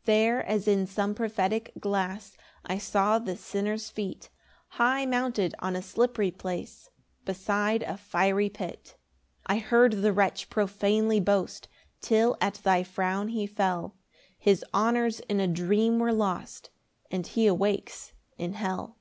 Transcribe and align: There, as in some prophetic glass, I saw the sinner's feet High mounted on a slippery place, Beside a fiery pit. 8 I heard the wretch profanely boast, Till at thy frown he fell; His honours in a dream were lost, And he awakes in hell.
There, 0.04 0.44
as 0.44 0.68
in 0.68 0.86
some 0.86 1.14
prophetic 1.14 1.72
glass, 1.80 2.36
I 2.62 2.76
saw 2.76 3.18
the 3.18 3.38
sinner's 3.38 3.88
feet 3.88 4.28
High 4.68 5.06
mounted 5.06 5.54
on 5.60 5.74
a 5.76 5.80
slippery 5.80 6.30
place, 6.30 6.90
Beside 7.24 7.82
a 7.84 7.96
fiery 7.96 8.50
pit. 8.50 8.96
8 9.48 9.50
I 9.50 9.58
heard 9.60 9.92
the 10.02 10.12
wretch 10.12 10.50
profanely 10.50 11.20
boast, 11.20 11.68
Till 12.02 12.36
at 12.38 12.56
thy 12.62 12.82
frown 12.82 13.28
he 13.28 13.46
fell; 13.46 13.96
His 14.38 14.62
honours 14.74 15.20
in 15.20 15.40
a 15.40 15.48
dream 15.48 15.98
were 15.98 16.12
lost, 16.12 16.68
And 17.10 17.26
he 17.26 17.46
awakes 17.46 18.12
in 18.36 18.52
hell. 18.52 18.98